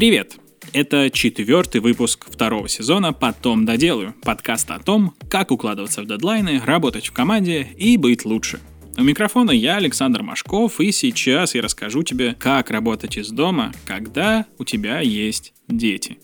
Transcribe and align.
Привет! 0.00 0.38
Это 0.72 1.10
четвертый 1.10 1.82
выпуск 1.82 2.24
второго 2.30 2.70
сезона 2.70 3.12
«Потом 3.12 3.66
доделаю» 3.66 4.14
подкаста 4.22 4.76
о 4.76 4.78
том, 4.78 5.14
как 5.28 5.50
укладываться 5.50 6.00
в 6.00 6.06
дедлайны, 6.06 6.58
работать 6.58 7.08
в 7.08 7.12
команде 7.12 7.68
и 7.76 7.98
быть 7.98 8.24
лучше. 8.24 8.60
У 8.96 9.02
микрофона 9.02 9.50
я, 9.50 9.76
Александр 9.76 10.22
Машков, 10.22 10.80
и 10.80 10.90
сейчас 10.90 11.54
я 11.54 11.60
расскажу 11.60 12.02
тебе, 12.02 12.34
как 12.34 12.70
работать 12.70 13.18
из 13.18 13.28
дома, 13.28 13.74
когда 13.84 14.46
у 14.56 14.64
тебя 14.64 15.00
есть 15.00 15.52
дети. 15.68 16.16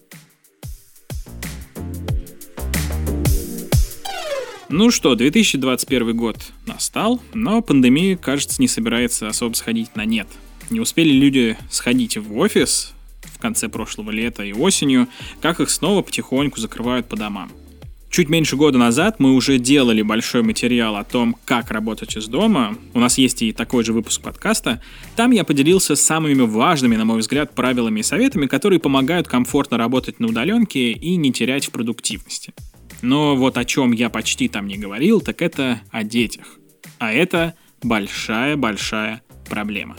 Ну 4.71 4.91
что, 4.91 5.15
2021 5.15 6.17
год 6.17 6.39
настал, 6.65 7.21
но 7.35 7.61
пандемия, 7.61 8.17
кажется, 8.17 8.63
не 8.63 8.69
собирается 8.69 9.29
особо 9.29 9.53
сходить 9.53 9.95
на 9.97 10.07
нет. 10.07 10.29
Не 10.71 10.81
успели 10.81 11.13
люди 11.13 11.59
сходить 11.69 12.17
в 12.17 12.39
офис 12.39 12.96
в 13.37 13.39
конце 13.39 13.69
прошлого 13.69 14.11
лета 14.11 14.43
и 14.43 14.53
осенью, 14.53 15.09
как 15.41 15.61
их 15.61 15.71
снова 15.71 16.03
потихоньку 16.03 16.59
закрывают 16.59 17.09
по 17.09 17.17
домам. 17.17 17.51
Чуть 18.09 18.29
меньше 18.31 18.57
года 18.57 18.79
назад 18.79 19.17
мы 19.19 19.35
уже 19.35 19.59
делали 19.59 20.01
большой 20.01 20.43
материал 20.43 20.97
о 20.97 21.05
том, 21.05 21.37
как 21.45 21.71
работать 21.71 22.17
из 22.17 22.27
дома. 22.29 22.77
У 22.95 23.01
нас 23.01 23.19
есть 23.19 23.43
и 23.43 23.53
такой 23.53 23.85
же 23.85 23.93
выпуск 23.93 24.23
подкаста. 24.23 24.81
Там 25.17 25.33
я 25.33 25.45
поделился 25.45 25.97
самыми 25.97 26.41
важными, 26.41 26.97
на 26.97 27.05
мой 27.05 27.19
взгляд, 27.19 27.55
правилами 27.55 28.01
и 28.01 28.03
советами, 28.03 28.47
которые 28.47 28.81
помогают 28.81 29.29
комфортно 29.29 29.77
работать 29.77 30.19
на 30.19 30.29
удаленке 30.29 30.93
и 30.93 31.17
не 31.17 31.33
терять 31.33 31.67
в 31.67 31.73
продуктивности. 31.73 32.55
Но 33.03 33.37
вот 33.37 33.59
о 33.59 33.65
чем 33.65 33.93
я 33.93 34.09
почти 34.09 34.49
там 34.49 34.67
не 34.67 34.79
говорил, 34.79 35.21
так 35.21 35.43
это 35.43 35.83
о 35.91 36.03
детях. 36.03 36.59
А 36.99 37.13
это 37.13 37.55
большая-большая 37.83 39.21
проблема. 39.51 39.97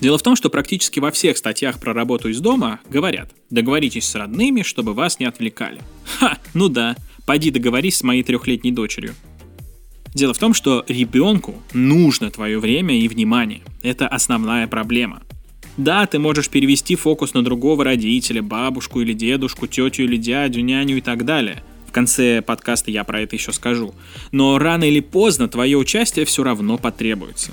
Дело 0.00 0.18
в 0.18 0.22
том, 0.22 0.36
что 0.36 0.48
практически 0.48 1.00
во 1.00 1.10
всех 1.10 1.36
статьях 1.36 1.80
про 1.80 1.92
работу 1.92 2.28
из 2.28 2.40
дома 2.40 2.80
говорят 2.88 3.32
«договоритесь 3.50 4.06
с 4.06 4.14
родными, 4.14 4.62
чтобы 4.62 4.94
вас 4.94 5.18
не 5.18 5.26
отвлекали». 5.26 5.80
Ха, 6.18 6.38
ну 6.54 6.68
да, 6.68 6.96
пойди 7.26 7.50
договорись 7.50 7.96
с 7.96 8.02
моей 8.02 8.22
трехлетней 8.22 8.70
дочерью. 8.70 9.14
Дело 10.14 10.34
в 10.34 10.38
том, 10.38 10.54
что 10.54 10.84
ребенку 10.88 11.54
нужно 11.74 12.30
твое 12.30 12.58
время 12.58 12.98
и 12.98 13.08
внимание. 13.08 13.60
Это 13.82 14.08
основная 14.08 14.66
проблема. 14.66 15.22
Да, 15.76 16.06
ты 16.06 16.18
можешь 16.18 16.48
перевести 16.48 16.96
фокус 16.96 17.34
на 17.34 17.44
другого 17.44 17.84
родителя, 17.84 18.42
бабушку 18.42 19.00
или 19.00 19.12
дедушку, 19.12 19.66
тетю 19.66 20.04
или 20.04 20.16
дядю, 20.16 20.60
няню 20.60 20.98
и 20.98 21.00
так 21.00 21.24
далее– 21.24 21.62
в 21.88 21.90
конце 21.90 22.42
подкаста 22.42 22.90
я 22.90 23.02
про 23.02 23.22
это 23.22 23.34
еще 23.34 23.50
скажу. 23.50 23.94
Но 24.30 24.58
рано 24.58 24.84
или 24.84 25.00
поздно 25.00 25.48
твое 25.48 25.78
участие 25.78 26.26
все 26.26 26.42
равно 26.42 26.76
потребуется. 26.76 27.52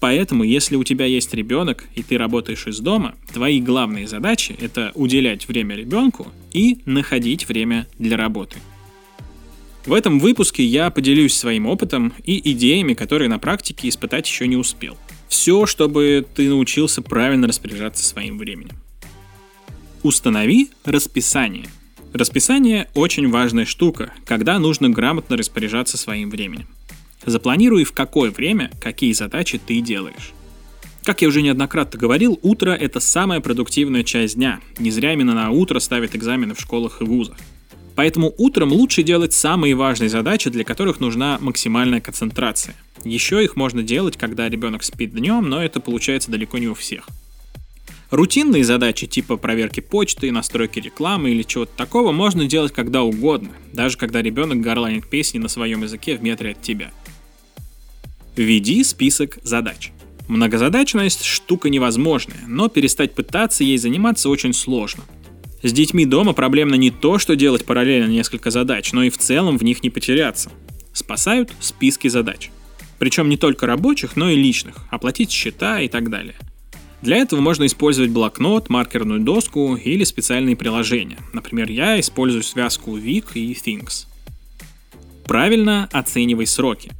Поэтому, 0.00 0.44
если 0.44 0.76
у 0.76 0.84
тебя 0.84 1.04
есть 1.04 1.32
ребенок 1.34 1.84
и 1.94 2.02
ты 2.02 2.16
работаешь 2.16 2.66
из 2.66 2.80
дома, 2.80 3.14
твои 3.32 3.60
главные 3.60 4.08
задачи— 4.08 4.56
это 4.60 4.92
уделять 4.94 5.46
время 5.46 5.76
ребенку 5.76 6.26
и 6.52 6.78
находить 6.86 7.46
время 7.48 7.86
для 7.98 8.16
работы. 8.16 8.56
В 9.84 9.92
этом 9.92 10.18
выпуске 10.18 10.64
я 10.64 10.90
поделюсь 10.90 11.34
своим 11.34 11.66
опытом 11.66 12.14
и 12.24 12.52
идеями, 12.52 12.94
которые 12.94 13.28
на 13.28 13.38
практике 13.38 13.88
испытать 13.88 14.26
еще 14.26 14.46
не 14.46 14.56
успел. 14.56 14.96
Все, 15.28 15.66
чтобы 15.66 16.26
ты 16.34 16.48
научился 16.48 17.02
правильно 17.02 17.46
распоряжаться 17.46 18.04
своим 18.04 18.38
временем. 18.38 18.76
Установи 20.02 20.70
расписание— 20.84 21.66
Расписание– 22.12 22.88
очень 22.94 23.30
важная 23.30 23.64
штука, 23.64 24.12
когда 24.24 24.58
нужно 24.58 24.90
грамотно 24.90 25.36
распоряжаться 25.36 25.96
своим 25.96 26.28
временем. 26.28 26.66
Запланируй, 27.24 27.84
в 27.84 27.92
какое 27.92 28.30
время 28.30 28.70
какие 28.80 29.12
задачи 29.12 29.58
ты 29.64 29.80
делаешь. 29.80 30.32
Как 31.04 31.22
я 31.22 31.28
уже 31.28 31.42
неоднократно 31.42 31.98
говорил, 31.98 32.38
утро– 32.42 32.70
это 32.80 33.00
самая 33.00 33.40
продуктивная 33.40 34.04
часть 34.04 34.36
дня. 34.36 34.60
Не 34.78 34.90
зря 34.90 35.12
именно 35.12 35.34
на 35.34 35.50
утро 35.50 35.78
ставят 35.78 36.14
экзамены 36.14 36.54
в 36.54 36.60
школах 36.60 37.00
и 37.00 37.04
вузах. 37.04 37.36
Поэтому 37.94 38.32
утром 38.38 38.72
лучше 38.72 39.02
делать 39.02 39.32
самые 39.32 39.74
важные 39.74 40.08
задачи, 40.08 40.50
для 40.50 40.64
которых 40.64 41.00
нужна 41.00 41.38
максимальная 41.40 42.00
концентрация. 42.00 42.74
Еще 43.04 43.42
их 43.42 43.56
можно 43.56 43.82
делать, 43.82 44.16
когда 44.16 44.48
ребенок 44.48 44.82
спит 44.82 45.14
днем, 45.14 45.48
но 45.48 45.62
это 45.62 45.80
получается 45.80 46.30
далеко 46.30 46.58
не 46.58 46.68
у 46.68 46.74
всех. 46.74 47.06
Рутинные 48.10 48.64
задачи 48.64 49.06
типа 49.06 49.36
проверки 49.36 49.80
почты, 49.80 50.32
настройки 50.32 50.80
рекламы 50.80 51.30
или 51.30 51.42
чего-то 51.42 51.72
такого 51.76 52.10
можно 52.10 52.46
делать 52.46 52.72
когда 52.72 53.02
угодно, 53.02 53.50
даже 53.72 53.96
когда 53.96 54.20
ребенок 54.20 54.60
горланит 54.60 55.08
песни 55.08 55.38
на 55.38 55.48
своем 55.48 55.82
языке 55.82 56.16
в 56.16 56.22
метре 56.22 56.50
от 56.50 56.60
тебя. 56.60 56.90
Введи 58.36 58.82
список 58.84 59.38
задач. 59.42 59.92
Многозадачность– 60.28 61.24
штука 61.24 61.68
невозможная, 61.68 62.40
но 62.46 62.68
перестать 62.68 63.14
пытаться 63.14 63.64
ей 63.64 63.78
заниматься 63.78 64.28
очень 64.28 64.52
сложно. 64.52 65.04
С 65.62 65.72
детьми 65.72 66.06
дома 66.06 66.32
проблемно 66.32 66.76
не 66.76 66.90
то, 66.90 67.18
что 67.18 67.36
делать 67.36 67.64
параллельно 67.64 68.08
несколько 68.08 68.50
задач, 68.50 68.92
но 68.92 69.02
и 69.02 69.10
в 69.10 69.18
целом 69.18 69.58
в 69.58 69.64
них 69.64 69.82
не 69.82 69.90
потеряться. 69.90 70.50
Спасают 70.92 71.52
списки 71.60 72.08
задач. 72.08 72.50
Причем 72.98 73.28
не 73.28 73.36
только 73.36 73.66
рабочих, 73.66 74.16
но 74.16 74.30
и 74.30 74.36
личных, 74.36 74.76
оплатить 74.90 75.30
счета 75.30 75.80
и 75.80 75.88
так 75.88 76.10
далее– 76.10 76.36
для 77.02 77.16
этого 77.16 77.40
можно 77.40 77.64
использовать 77.64 78.10
блокнот, 78.10 78.68
маркерную 78.68 79.20
доску 79.20 79.74
или 79.76 80.04
специальные 80.04 80.56
приложения. 80.56 81.18
Например, 81.32 81.70
я 81.70 81.98
использую 81.98 82.42
связку 82.42 82.98
Week 82.98 83.26
и 83.34 83.52
Things. 83.54 84.06
Правильно 85.24 85.88
оценивай 85.92 86.46
сроки. 86.46 86.90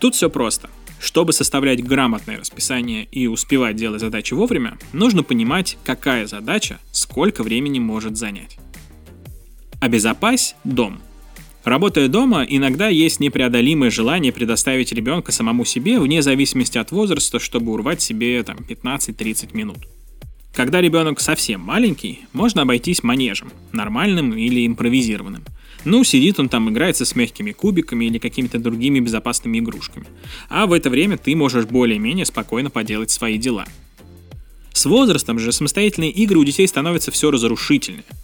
Тут 0.00 0.14
все 0.14 0.30
просто. 0.30 0.70
Чтобы 1.00 1.32
составлять 1.32 1.84
грамотное 1.84 2.38
расписание 2.38 3.06
и 3.10 3.26
успевать 3.26 3.76
делать 3.76 4.00
задачи 4.00 4.32
вовремя, 4.34 4.78
нужно 4.92 5.22
понимать, 5.22 5.76
какая 5.84 6.26
задача 6.26 6.78
сколько 6.92 7.42
времени 7.42 7.78
может 7.78 8.16
занять. 8.16 8.58
Обезопась 9.80 10.54
дом– 10.64 11.00
Работая 11.64 12.08
дома, 12.08 12.44
иногда 12.46 12.88
есть 12.88 13.20
непреодолимое 13.20 13.88
желание 13.88 14.32
предоставить 14.32 14.92
ребенка 14.92 15.32
самому 15.32 15.64
себе 15.64 15.98
вне 15.98 16.20
зависимости 16.20 16.76
от 16.76 16.90
возраста, 16.92 17.38
чтобы 17.38 17.72
урвать 17.72 18.02
себе 18.02 18.42
там 18.42 18.58
15-30 18.58 19.56
минут. 19.56 19.78
Когда 20.54 20.80
ребенок 20.80 21.20
совсем 21.20 21.60
маленький, 21.60 22.20
можно 22.32 22.62
обойтись 22.62 23.02
манежем, 23.02 23.50
нормальным 23.72 24.34
или 24.34 24.66
импровизированным. 24.66 25.44
Ну, 25.84 26.04
сидит 26.04 26.38
он 26.38 26.48
там, 26.48 26.70
играется 26.70 27.04
с 27.04 27.14
мягкими 27.14 27.52
кубиками 27.52 28.06
или 28.06 28.18
какими-то 28.18 28.58
другими 28.58 29.00
безопасными 29.00 29.58
игрушками. 29.58 30.06
А 30.48 30.66
в 30.66 30.72
это 30.72 30.90
время 30.90 31.18
ты 31.18 31.34
можешь 31.34 31.66
более-менее 31.66 32.24
спокойно 32.24 32.70
поделать 32.70 33.10
свои 33.10 33.36
дела. 33.36 33.66
С 34.72 34.86
возрастом 34.86 35.38
же 35.38 35.52
самостоятельные 35.52 36.10
игры 36.10 36.38
у 36.38 36.44
детей 36.44 36.66
становятся 36.66 37.10
все 37.10 37.30
разрушительнее– 37.30 38.04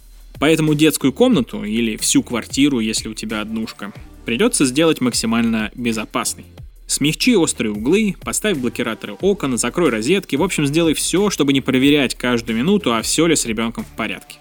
Поэтому 0.41 0.73
детскую 0.73 1.13
комнату 1.13 1.63
или 1.63 1.97
всю 1.97 2.23
квартиру, 2.23 2.79
если 2.79 3.07
у 3.07 3.13
тебя 3.13 3.41
однушка, 3.41 3.93
придется 4.25 4.65
сделать 4.65 4.99
максимально 4.99 5.69
безопасной. 5.75 6.45
Смягчи 6.91 7.37
острые 7.37 7.71
углы, 7.71 8.17
поставь 8.19 8.57
блокираторы 8.57 9.13
окон, 9.13 9.57
закрой 9.57 9.91
розетки, 9.91 10.35
в 10.35 10.43
общем, 10.43 10.65
сделай 10.65 10.93
все, 10.93 11.29
чтобы 11.29 11.53
не 11.53 11.61
проверять 11.61 12.15
каждую 12.15 12.57
минуту, 12.57 12.93
а 12.93 13.01
все 13.01 13.27
ли 13.27 13.37
с 13.37 13.45
ребенком 13.45 13.85
в 13.85 13.95
порядке. 13.95 14.39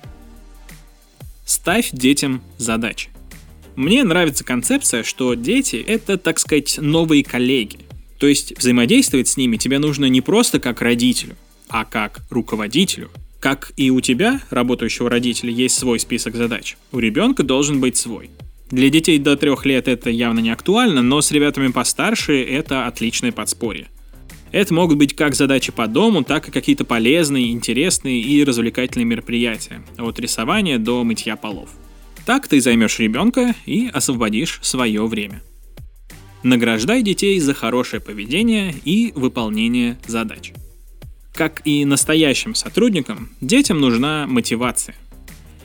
Ставь 1.44 1.90
детям 1.92 2.42
задачи. 2.58 3.10
Мне 3.76 4.02
нравится 4.02 4.42
концепция, 4.42 5.04
что 5.04 5.34
дети— 5.34 5.76
это, 5.86 6.18
так 6.18 6.40
сказать, 6.40 6.78
новые 6.80 7.22
коллеги. 7.22 7.78
То 8.18 8.26
есть 8.26 8.58
взаимодействовать 8.58 9.28
с 9.28 9.36
ними 9.36 9.56
тебе 9.56 9.78
нужно 9.78 10.06
не 10.06 10.20
просто 10.20 10.58
как 10.58 10.82
родителю, 10.82 11.36
а 11.68 11.84
как 11.84 12.18
руководителю, 12.30 13.12
как 13.38 13.70
и 13.76 13.90
у 13.90 14.00
тебя, 14.00 14.40
работающего 14.50 15.08
родителя, 15.08 15.52
есть 15.52 15.78
свой 15.78 16.00
список 16.00 16.34
задач, 16.34 16.76
у 16.90 16.98
ребенка 16.98 17.44
должен 17.44 17.78
быть 17.78 17.96
свой. 17.96 18.28
Для 18.70 18.88
детей 18.88 19.18
до 19.18 19.36
трех 19.36 19.66
лет 19.66 19.88
это 19.88 20.10
явно 20.10 20.38
не 20.38 20.50
актуально, 20.50 21.02
но 21.02 21.20
с 21.20 21.32
ребятами 21.32 21.68
постарше 21.68 22.42
это 22.42 22.86
отличное 22.86 23.32
подспорье. 23.32 23.88
Это 24.52 24.74
могут 24.74 24.96
быть 24.98 25.14
как 25.14 25.34
задачи 25.34 25.72
по 25.72 25.86
дому, 25.86 26.24
так 26.24 26.48
и 26.48 26.52
какие-то 26.52 26.84
полезные, 26.84 27.50
интересные 27.50 28.20
и 28.20 28.44
развлекательные 28.44 29.06
мероприятия, 29.06 29.82
от 29.98 30.18
рисования 30.18 30.78
до 30.78 31.02
мытья 31.04 31.36
полов. 31.36 31.70
Так 32.26 32.48
ты 32.48 32.60
займешь 32.60 32.98
ребенка 32.98 33.54
и 33.66 33.88
освободишь 33.92 34.60
свое 34.62 35.06
время. 35.06 35.42
Награждай 36.42 37.02
детей 37.02 37.38
за 37.40 37.54
хорошее 37.54 38.00
поведение 38.00 38.74
и 38.84 39.12
выполнение 39.14 39.98
задач. 40.06 40.52
Как 41.34 41.62
и 41.64 41.84
настоящим 41.84 42.54
сотрудникам, 42.54 43.30
детям 43.40 43.80
нужна 43.80 44.26
мотивация. 44.26 44.94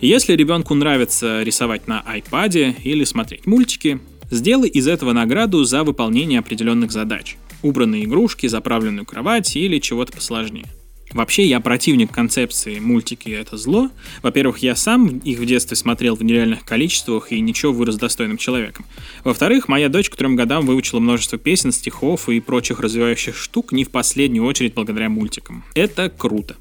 Если 0.02 0.34
ребенку 0.34 0.76
нравится 0.76 1.42
рисовать 1.42 1.88
на 1.88 2.04
iPad 2.06 2.76
или 2.84 3.04
смотреть 3.06 3.48
мультики, 3.48 4.00
сделай 4.30 4.70
из 4.70 4.88
этого 4.88 5.14
награду 5.14 5.64
за 5.64 5.84
выполнение 5.84 6.40
определенных 6.40 6.92
задач. 6.92 7.38
Убранные 7.62 8.04
игрушки, 8.04 8.48
заправленную 8.48 9.06
кровать 9.06 9.56
или 9.56 9.80
чего-то 9.80 10.12
посложнее. 10.12 10.66
Вообще, 11.12 11.46
я 11.46 11.62
противник 11.62 12.12
концепции 12.12 12.80
«мультики— 12.80 13.30
это 13.32 13.56
зло». 13.56 13.90
Во-первых, 14.22 14.58
я 14.58 14.76
сам 14.76 15.20
их 15.20 15.40
в 15.40 15.46
детстве 15.46 15.78
смотрел 15.78 16.18
в 16.18 16.24
нереальных 16.24 16.66
количествах 16.66 17.32
и 17.32 17.40
ничего 17.40 17.72
вырос 17.72 17.96
достойным 17.96 18.38
человеком. 18.38 18.86
Во-вторых, 19.24 19.70
моя 19.70 19.88
дочь 19.88 20.10
к 20.10 20.16
трем 20.18 20.36
годам 20.36 20.66
выучила 20.66 21.00
множество 21.00 21.38
песен, 21.38 21.72
стихов 21.72 22.28
и 22.28 22.42
прочих 22.42 22.82
развивающих 22.82 23.38
штук 23.38 23.72
не 23.72 23.86
в 23.86 23.92
последнюю 23.92 24.46
очередь 24.46 24.74
благодаря 24.74 25.08
мультикам. 25.10 25.64
Это 25.74 26.10
круто. 26.10 26.58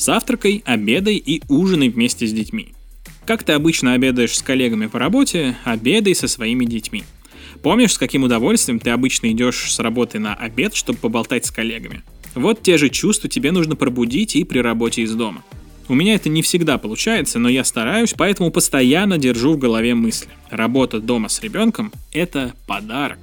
Завтракай, 0.00 0.62
обедай 0.64 1.16
и 1.16 1.42
ужинай 1.48 1.90
вместе 1.90 2.26
с 2.26 2.32
детьми. 2.32 2.68
Как 3.26 3.42
ты 3.42 3.52
обычно 3.52 3.92
обедаешь 3.92 4.34
с 4.34 4.40
коллегами 4.40 4.86
по 4.86 4.98
работе, 4.98 5.58
обедай 5.64 6.14
со 6.14 6.26
своими 6.26 6.64
детьми. 6.64 7.04
Помнишь, 7.62 7.92
с 7.92 7.98
каким 7.98 8.22
удовольствием 8.22 8.78
ты 8.80 8.88
обычно 8.90 9.30
идешь 9.30 9.70
с 9.70 9.78
работы 9.78 10.18
на 10.18 10.34
обед, 10.34 10.74
чтобы 10.74 10.98
поболтать 10.98 11.44
с 11.44 11.50
коллегами? 11.50 12.02
Вот 12.34 12.62
те 12.62 12.78
же 12.78 12.88
чувства 12.88 13.28
тебе 13.28 13.52
нужно 13.52 13.76
пробудить 13.76 14.36
и 14.36 14.44
при 14.44 14.60
работе 14.60 15.02
из 15.02 15.14
дома. 15.14 15.44
У 15.86 15.94
меня 15.94 16.14
это 16.14 16.30
не 16.30 16.40
всегда 16.40 16.78
получается, 16.78 17.38
но 17.38 17.50
я 17.50 17.62
стараюсь, 17.62 18.14
поэтому 18.16 18.50
постоянно 18.50 19.18
держу 19.18 19.52
в 19.52 19.58
голове 19.58 19.94
мысли. 19.94 20.30
Работа 20.48 21.00
дома 21.00 21.28
с 21.28 21.42
ребенком– 21.42 21.92
это 22.12 22.54
подарок. 22.66 23.18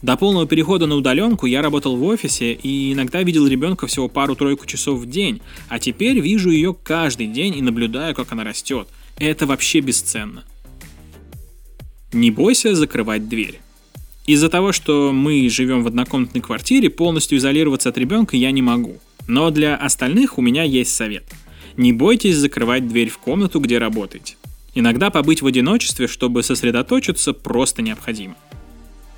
До 0.00 0.16
полного 0.16 0.46
перехода 0.46 0.86
на 0.86 0.94
удаленку 0.94 1.46
я 1.46 1.60
работал 1.60 1.96
в 1.96 2.04
офисе 2.04 2.52
и 2.52 2.92
иногда 2.92 3.22
видел 3.22 3.46
ребенка 3.48 3.88
всего 3.88 4.08
пару-тройку 4.08 4.64
часов 4.64 5.00
в 5.00 5.10
день, 5.10 5.40
а 5.68 5.80
теперь 5.80 6.20
вижу 6.20 6.50
ее 6.50 6.72
каждый 6.72 7.26
день 7.26 7.56
и 7.56 7.62
наблюдаю, 7.62 8.14
как 8.14 8.30
она 8.30 8.44
растет. 8.44 8.86
Это 9.18 9.46
вообще 9.46 9.80
бесценно. 9.80 10.44
Не 12.12 12.30
бойся 12.30 12.76
закрывать 12.76 13.28
дверь. 13.28 13.60
Из-за 14.26 14.48
того, 14.48 14.72
что 14.72 15.10
мы 15.12 15.48
живем 15.48 15.82
в 15.82 15.88
однокомнатной 15.88 16.42
квартире, 16.42 16.90
полностью 16.90 17.38
изолироваться 17.38 17.88
от 17.88 17.98
ребенка 17.98 18.36
я 18.36 18.52
не 18.52 18.62
могу. 18.62 18.98
Но 19.26 19.50
для 19.50 19.74
остальных 19.74 20.38
у 20.38 20.42
меня 20.42 20.62
есть 20.62 20.94
совет. 20.94 21.24
Не 21.76 21.92
бойтесь 21.92 22.36
закрывать 22.36 22.86
дверь 22.86 23.08
в 23.08 23.18
комнату, 23.18 23.58
где 23.58 23.78
работаете. 23.78 24.36
Иногда 24.74 25.10
побыть 25.10 25.42
в 25.42 25.46
одиночестве, 25.46 26.06
чтобы 26.06 26.42
сосредоточиться, 26.42 27.32
просто 27.32 27.82
необходимо. 27.82 28.36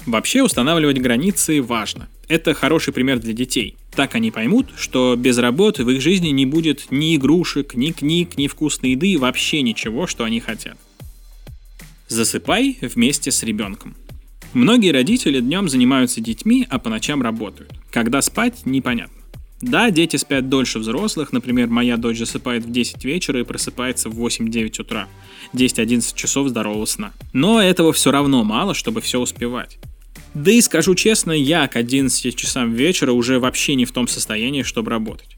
Вообще 0.07 0.43
устанавливать 0.43 0.99
границы 0.99 1.63
важно. 1.63 2.09
Это 2.29 2.55
хороший 2.55 2.93
пример 2.93 3.19
для 3.19 3.33
детей. 3.33 3.77
Так 3.95 4.15
они 4.15 4.31
поймут, 4.31 4.69
что 4.77 5.17
без 5.17 5.37
работы 5.39 5.85
в 5.85 5.91
их 5.91 6.01
жизни 6.01 6.29
не 6.29 6.47
будет 6.47 6.87
ни 6.91 7.17
игрушек, 7.17 7.75
ни 7.75 7.91
книг, 7.91 8.37
ни 8.37 8.47
вкусной 8.47 8.93
еды, 8.93 9.19
вообще 9.19 9.63
ничего, 9.63 10.07
что 10.07 10.25
они 10.25 10.41
хотят. 10.41 10.79
Засыпай 12.09 12.79
вместе 12.81 13.31
с 13.31 13.43
ребенком. 13.43 13.95
Многие 14.53 14.91
родители 14.91 15.41
днем 15.41 15.69
занимаются 15.69 16.21
детьми, 16.21 16.67
а 16.69 16.79
по 16.79 16.91
ночам 16.91 17.23
работают. 17.23 17.73
Когда 17.93 18.21
спать, 18.21 18.67
непонятно. 18.67 19.21
Да, 19.61 19.91
дети 19.91 20.17
спят 20.17 20.49
дольше 20.49 20.79
взрослых, 20.79 21.33
например, 21.33 21.69
моя 21.69 21.99
дочь 21.99 22.19
засыпает 22.19 22.65
в 22.65 22.73
10 22.73 23.05
вечера 23.05 23.41
и 23.41 23.45
просыпается 23.45 24.09
в 24.09 24.19
8-9 24.19 24.81
утра. 24.81 25.07
10-11 25.53 26.15
часов 26.15 26.49
здорового 26.49 26.87
сна. 26.87 27.13
Но 27.33 27.61
этого 27.61 27.93
все 27.93 28.11
равно 28.11 28.43
мало, 28.43 28.73
чтобы 28.73 29.03
все 29.03 29.21
успевать. 29.21 29.79
Да 30.35 30.53
и 30.53 30.61
скажу 30.61 30.95
честно, 30.95 31.33
я 31.33 31.67
к 31.67 31.77
11 31.77 32.37
часам 32.37 32.73
вечера 32.73 33.13
уже 33.13 33.41
вообще 33.41 33.75
не 33.75 33.85
в 33.85 33.93
том 33.93 34.07
состоянии, 34.07 34.63
чтобы 34.63 34.91
работать. 34.91 35.37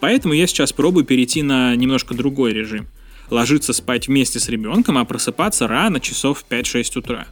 Поэтому 0.00 0.32
я 0.32 0.46
сейчас 0.46 0.72
пробую 0.72 1.04
перейти 1.04 1.42
на 1.42 1.76
немножко 1.76 2.14
другой 2.14 2.54
режим. 2.54 2.88
Ложиться 3.28 3.72
спать 3.72 4.08
вместе 4.08 4.40
с 4.40 4.48
ребенком, 4.48 4.96
а 4.98 5.04
просыпаться 5.04 5.68
рано, 5.68 6.00
часов 6.00 6.40
в 6.40 6.52
5-6 6.52 6.98
утра. 6.98 7.26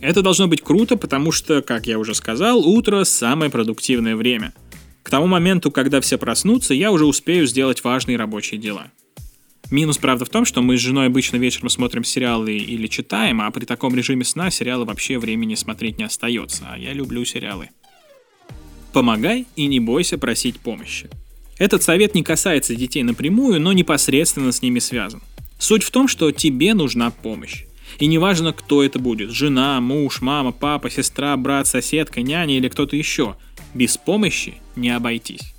Это 0.00 0.20
должно 0.20 0.46
быть 0.46 0.62
круто, 0.62 0.96
потому 0.96 1.32
что, 1.32 1.62
как 1.62 1.86
я 1.86 1.98
уже 1.98 2.14
сказал, 2.14 2.66
утро– 2.66 3.04
самое 3.04 3.50
продуктивное 3.50 4.14
время. 4.14 4.52
К 5.02 5.10
тому 5.10 5.26
моменту, 5.26 5.70
когда 5.70 6.00
все 6.00 6.18
проснутся, 6.18 6.74
я 6.74 6.92
уже 6.92 7.06
успею 7.06 7.46
сделать 7.46 7.82
важные 7.82 8.16
рабочие 8.16 8.60
дела. 8.60 8.88
Минус, 9.72 9.96
правда, 9.96 10.26
в 10.26 10.28
том, 10.28 10.44
что 10.44 10.60
мы 10.60 10.76
с 10.76 10.80
женой 10.80 11.06
обычно 11.06 11.38
вечером 11.38 11.70
смотрим 11.70 12.04
сериалы 12.04 12.54
или 12.54 12.86
читаем, 12.88 13.40
а 13.40 13.50
при 13.50 13.64
таком 13.64 13.94
режиме 13.94 14.22
сна 14.22 14.50
сериалы 14.50 14.84
вообще 14.84 15.18
времени 15.18 15.54
смотреть 15.54 15.96
не 15.96 16.04
остается, 16.04 16.64
а 16.70 16.78
я 16.78 16.92
люблю 16.92 17.24
сериалы. 17.24 17.70
Помогай 18.92 19.46
и 19.56 19.66
не 19.66 19.80
бойся 19.80 20.18
просить 20.18 20.60
помощи. 20.60 21.08
Этот 21.56 21.82
совет 21.82 22.14
не 22.14 22.22
касается 22.22 22.74
детей 22.74 23.02
напрямую, 23.02 23.62
но 23.62 23.72
непосредственно 23.72 24.52
с 24.52 24.60
ними 24.60 24.78
связан. 24.78 25.22
Суть 25.58 25.84
в 25.84 25.90
том, 25.90 26.06
что 26.06 26.30
тебе 26.32 26.74
нужна 26.74 27.10
помощь. 27.10 27.64
И 27.98 28.04
неважно, 28.04 28.52
кто 28.52 28.82
это 28.82 28.98
будет, 28.98 29.30
жена, 29.30 29.80
муж, 29.80 30.20
мама, 30.20 30.52
папа, 30.52 30.90
сестра, 30.90 31.34
брат, 31.38 31.66
соседка, 31.66 32.20
няня 32.20 32.58
или 32.58 32.68
кто-то 32.68 32.94
еще, 32.94 33.36
без 33.72 33.96
помощи 33.96 34.56
не 34.76 34.90
обойтись. 34.90 35.54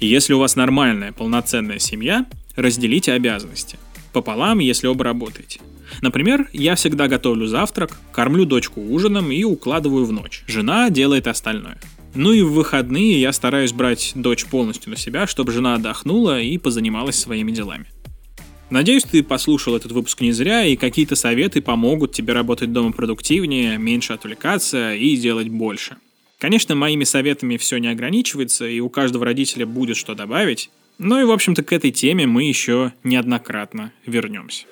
И 0.00 0.08
если 0.08 0.32
у 0.32 0.40
вас 0.40 0.56
нормальная, 0.56 1.12
полноценная 1.12 1.78
семья, 1.78 2.26
разделите 2.56 3.12
обязанности. 3.12 3.78
Пополам, 4.12 4.58
если 4.58 4.86
оба 4.86 5.04
работаете. 5.04 5.60
Например, 6.00 6.48
я 6.52 6.74
всегда 6.74 7.08
готовлю 7.08 7.46
завтрак, 7.46 7.98
кормлю 8.12 8.44
дочку 8.44 8.80
ужином 8.80 9.30
и 9.30 9.44
укладываю 9.44 10.04
в 10.04 10.12
ночь. 10.12 10.44
Жена 10.46 10.90
делает 10.90 11.26
остальное. 11.26 11.78
Ну 12.14 12.32
и 12.32 12.42
в 12.42 12.52
выходные 12.52 13.20
я 13.20 13.32
стараюсь 13.32 13.72
брать 13.72 14.12
дочь 14.14 14.46
полностью 14.46 14.90
на 14.90 14.96
себя, 14.96 15.26
чтобы 15.26 15.52
жена 15.52 15.74
отдохнула 15.74 16.40
и 16.40 16.58
позанималась 16.58 17.18
своими 17.18 17.50
делами. 17.50 17.86
Надеюсь, 18.70 19.04
ты 19.04 19.22
послушал 19.22 19.76
этот 19.76 19.92
выпуск 19.92 20.20
не 20.20 20.32
зря, 20.32 20.64
и 20.64 20.76
какие-то 20.76 21.16
советы 21.16 21.60
помогут 21.60 22.12
тебе 22.12 22.32
работать 22.32 22.72
дома 22.72 22.92
продуктивнее, 22.92 23.78
меньше 23.78 24.12
отвлекаться 24.14 24.94
и 24.94 25.16
делать 25.16 25.48
больше. 25.48 25.96
Конечно, 26.38 26.74
моими 26.74 27.04
советами 27.04 27.56
все 27.56 27.78
не 27.78 27.88
ограничивается, 27.88 28.66
и 28.66 28.80
у 28.80 28.88
каждого 28.88 29.24
родителя 29.24 29.66
будет 29.66 29.96
что 29.96 30.14
добавить, 30.14 30.70
но 30.98 31.20
и, 31.20 31.24
в 31.24 31.30
общем-то, 31.30 31.62
к 31.62 31.72
этой 31.72 31.90
теме 31.90 32.26
мы 32.26 32.44
еще 32.44 32.92
неоднократно 33.02 33.92
вернемся. 34.06 34.66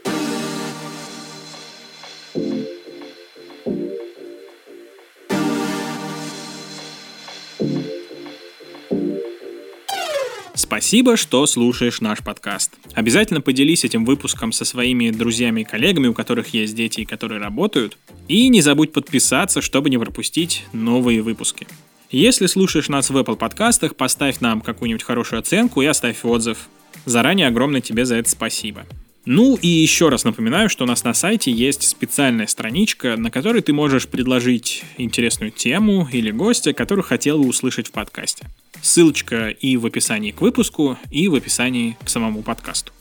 Спасибо, 10.55 11.19
что 11.19 11.45
слушаешь 11.45 12.01
наш 12.01 12.21
подкаст. 12.21 12.73
Обязательно 12.95 13.43
поделись 13.43 13.85
этим 13.85 14.07
выпуском 14.07 14.53
со 14.53 14.65
своими 14.65 15.11
друзьями 15.11 15.61
и 15.61 15.65
коллегами, 15.65 16.07
у 16.07 16.15
которых 16.15 16.55
есть 16.55 16.75
дети 16.75 17.01
и 17.01 17.05
которые 17.05 17.43
работают. 17.43 17.99
И 18.27 18.49
не 18.49 18.63
забудь 18.63 18.91
подписаться, 18.91 19.61
чтобы 19.61 19.91
не 19.91 19.99
пропустить 19.99 20.65
новые 20.73 21.21
выпуски. 21.21 21.67
Если 22.13 22.45
слушаешь 22.45 22.91
нас 22.91 23.09
в 23.09 23.17
Apple 23.17 23.37
подкастах, 23.37 23.97
поставь 23.97 24.41
нам 24.41 24.61
какую-нибудь 24.61 25.03
хорошую 25.03 25.41
оценку 25.41 25.81
и 25.81 25.87
оставь 25.87 26.27
отзыв. 26.27 26.69
Заранее 27.07 27.47
огромное 27.47 27.81
тебе 27.81 28.05
за 28.05 28.17
это 28.17 28.29
спасибо. 28.29 28.85
Ну 29.25 29.57
и 29.57 29.67
еще 29.67 30.11
раз 30.11 30.25
напоминаю, 30.25 30.69
что 30.69 30.85
у 30.85 30.87
нас 30.87 31.05
на 31.05 31.15
сайте 31.15 31.51
есть 31.51 31.89
специальная 31.89 32.47
страничка, 32.47 33.17
на 33.17 33.31
которой 33.31 33.63
ты 33.63 33.73
можешь 33.73 34.09
предложить 34.09 34.85
интересную 34.99 35.53
тему 35.53 36.07
или 36.13 36.31
гостя, 36.31 36.75
который 36.75 37.03
хотел 37.03 37.39
бы 37.39 37.49
услышать 37.49 37.89
в 37.89 37.93
подкасте. 37.93 38.45
Ссылочка 38.83 39.49
и 39.49 39.79
в 39.79 39.87
описании 39.87 40.33
к 40.33 40.43
выпуску, 40.43 40.99
и 41.11 41.29
в 41.29 41.35
описании 41.35 41.97
к 42.05 42.11
самому 42.11 42.43
подкасту. 42.43 42.93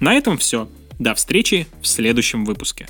На 0.00 0.14
этом 0.14 0.38
все. 0.38 0.66
До 0.98 1.14
встречи 1.14 1.66
в 1.82 1.86
следующем 1.86 2.46
выпуске. 2.46 2.86